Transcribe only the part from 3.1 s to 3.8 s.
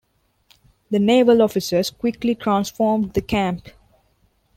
the camp.